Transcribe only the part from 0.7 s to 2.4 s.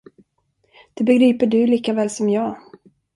Det begriper du lika väl som